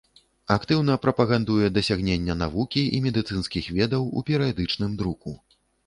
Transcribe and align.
Актыўна 0.53 0.95
прапагандуе 1.03 1.67
дасягнення 1.77 2.39
навукі 2.41 2.83
і 2.99 3.05
медыцынскіх 3.07 3.65
ведаў 3.79 4.13
у 4.17 4.29
перыядычным 4.35 4.91
друку. 5.03 5.41